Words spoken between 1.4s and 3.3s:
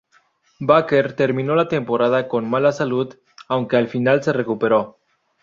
la temporada con mala salud,